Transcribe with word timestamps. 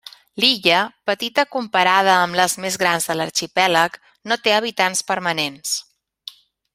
L'illa, 0.43 0.77
petita 1.09 1.43
comparada 1.55 2.15
amb 2.23 2.39
les 2.41 2.57
més 2.65 2.79
grans 2.85 3.05
de 3.11 3.19
l'arxipèlag, 3.19 3.99
no 4.31 4.39
té 4.47 4.55
habitants 4.57 5.05
permanents. 5.13 5.77